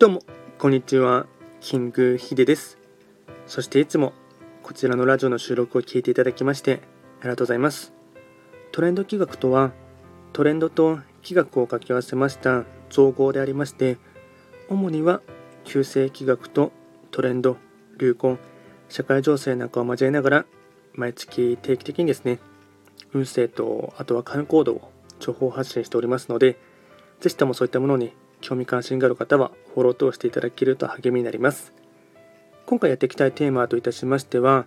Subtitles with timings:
[0.00, 0.22] どうも、
[0.56, 1.26] こんにちは。
[1.60, 2.78] キングヒデです。
[3.46, 4.14] そしていつも
[4.62, 6.80] こちらのラジオの収録を聞いていただきまして
[7.20, 7.92] ありがとうございます。
[8.72, 9.72] トレンド企画とは、
[10.32, 13.98] トレンドと企画を掛け合わせました造語でありまして、
[14.70, 15.20] 主には
[15.64, 16.72] 旧世企画と
[17.10, 17.58] トレンド、
[17.98, 18.38] 流行、
[18.88, 20.46] 社会情勢なんかを交えながら、
[20.94, 22.38] 毎月定期的にですね、
[23.12, 26.58] 運勢とあとは観光度を情報発信しておりますので、
[27.20, 31.72] ぜひともそういったものに興味関心がある方はフォローとしていただけると励みになります。
[32.66, 34.66] 今回やっていきたいテーマといたしましては、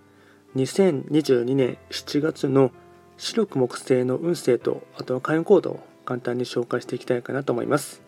[0.55, 2.71] 2022年7月の
[3.17, 8.01] 白く木星の運勢とあとは開運行動を簡単に紹介していきたいかなと思います。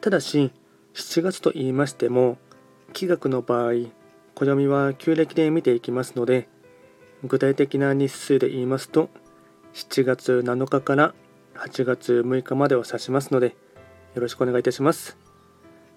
[0.00, 0.52] ただし、
[0.94, 2.38] 7月と言いましても、
[2.92, 3.72] 気学の場合、
[4.34, 6.48] 暦は旧暦で見ていきますので、
[7.24, 9.10] 具体的な日数で言いますと、
[9.74, 11.14] 7月7日から
[11.56, 13.56] 8月6日までを指しますので、
[14.18, 15.16] よろしくお願いいたします。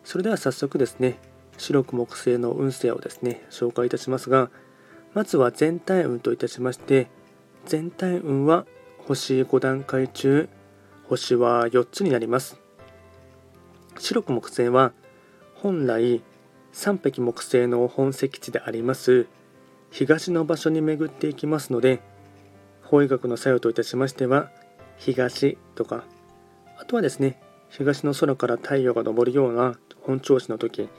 [0.03, 1.17] それでは早速ですね、
[1.57, 4.51] 白く木星の運勢をですね、紹介いたしますが、
[5.15, 7.07] まずは全体運といたしまして、
[7.65, 8.67] 全体運は
[9.07, 10.49] 星5段階中、
[11.05, 12.61] 星は4つになります。
[13.97, 14.93] 白く木星は
[15.55, 16.21] 本来
[16.71, 19.27] 三匹木星の本石地であります
[19.89, 22.01] 東の場所に巡っていきますので
[22.83, 24.49] 法医学の作用といたしましては
[24.97, 26.03] 東とか
[26.77, 27.39] あとはですね
[27.71, 30.89] 東の空から太陽が昇るような本調子の時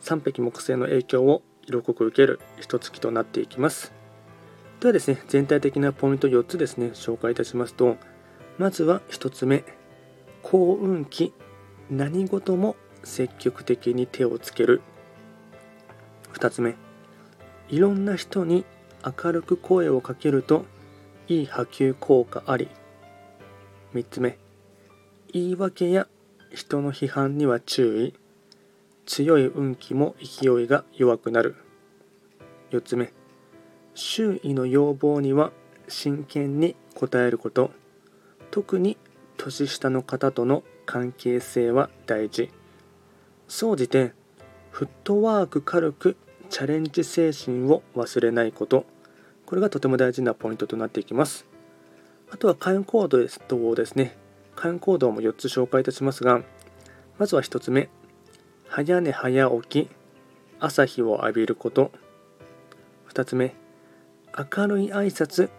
[0.00, 3.92] 3匹木星の影響を色濃く受ける一月となっていきます。
[4.80, 7.98] ではですね全体的なポイント4つですね紹介いたしますと
[8.58, 9.62] まずは1つ目
[10.42, 11.32] 幸運期
[11.88, 14.80] 何事も積極的に手をつける。
[16.32, 16.76] 2つ目
[17.68, 18.64] いろんな人に
[19.04, 20.64] 明るく声をかけると
[21.28, 22.68] いい波及効果あり。
[23.92, 24.38] 3つ目
[25.32, 26.08] 言い訳や
[26.54, 28.14] 人の批判には注意。
[29.06, 31.56] 強い運気も勢いが弱くなる。
[32.70, 33.12] 4つ目。
[33.94, 35.52] 周囲の要望には
[35.88, 37.70] 真剣に応えること。
[38.50, 38.96] 特に
[39.36, 42.50] 年下の方との関係性は大事。
[43.48, 44.12] 総じて
[44.70, 46.16] フットワーク軽く
[46.50, 48.84] チャレンジ精神を忘れないこと。
[49.46, 51.46] これがとても大事なポイントとなっていきます。
[52.30, 54.21] あとは会員コードですとですね。
[54.56, 56.42] 肝行動も4つ紹介いたしますが、
[57.18, 57.88] まずは1つ目、
[58.68, 59.90] 早寝早起き、
[60.60, 61.90] 朝日を浴びること。
[63.08, 63.54] 2つ目、
[64.36, 65.50] 明るい挨拶、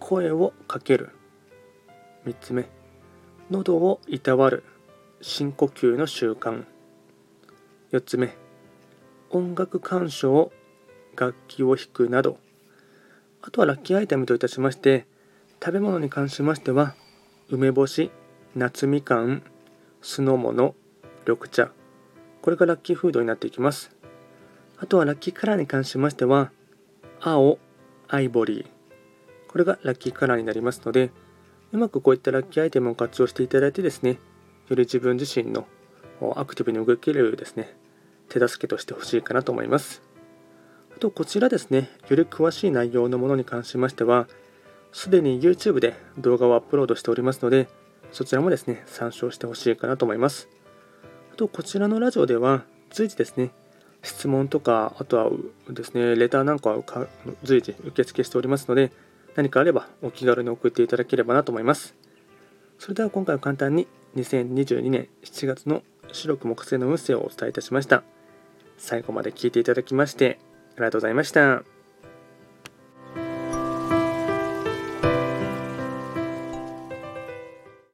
[0.00, 1.10] 声をかける。
[2.26, 2.68] 3つ目、
[3.50, 4.64] 喉をいたわる、
[5.20, 6.64] 深呼吸の習慣。
[7.92, 8.36] 4つ目、
[9.30, 10.50] 音楽鑑賞、
[11.16, 12.38] 楽器を弾くなど。
[13.42, 15.06] あとはラッキーアイテムといたしまして、
[15.62, 16.94] 食べ物に関しましては、
[17.50, 18.10] 梅干し、
[18.56, 19.42] 夏みかん、
[20.00, 20.74] 酢の物、
[21.26, 21.70] 緑茶。
[22.40, 23.94] これがラッキーフードになっていきます。
[24.78, 26.50] あとはラッキーカラーに関しましては、
[27.20, 27.58] 青、
[28.08, 28.66] アイボリー。
[29.48, 31.10] これがラッキーカラーになりますので、
[31.72, 34.18] うまくこういったラッキーアイテムを活用していただいてですね、よ
[34.70, 35.66] り自分自身の
[36.34, 37.76] アクティブに動けるですね、
[38.30, 40.02] 手助けとしてほしいかなと思います。
[40.96, 44.26] あと、こちらですね、より詳しい内容のものに関しましては、
[44.90, 47.68] すでに YouTube で動画をアップロードしておりますので、
[48.12, 50.48] そちらもですね、参照してほしいかなと思います。
[51.32, 53.50] あと、こちらのラジオでは、随時ですね、
[54.02, 55.30] 質問とか、あとは
[55.68, 56.84] ですね、レターなんかを
[57.42, 58.92] 随時受付しておりますので、
[59.38, 61.94] 何かあればお気軽に送っていただければなと思います。
[62.78, 63.86] それでは今回は簡単に
[64.16, 65.82] 2022年7月の
[66.12, 68.02] 白く木星の運勢をお伝えいたしました。
[68.78, 70.38] 最後まで聞いていただきまして
[70.76, 71.77] ありがとうございました。